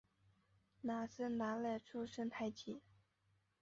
[0.81, 2.81] 那森达赖出身台吉。